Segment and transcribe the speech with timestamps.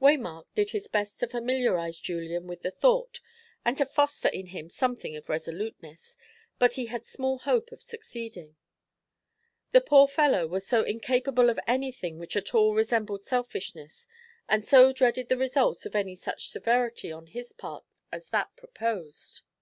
[0.00, 3.20] Waymark did his best to familiarise Julian with the thought,
[3.62, 6.16] and to foster in him something of resoluteness,
[6.58, 8.56] but he had small hope of succeeding.
[9.72, 14.08] The poor fellow was so incapable of anything which at all resembled selfishness,
[14.48, 19.42] and so dreaded the results of any such severity on his part as that proposed.